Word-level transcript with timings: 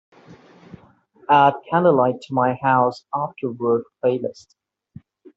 Add 1.29 1.53
Candlelight 1.69 2.21
to 2.21 2.33
my 2.33 2.55
House 2.63 3.05
Afterwork 3.13 3.83
playlist. 4.03 4.55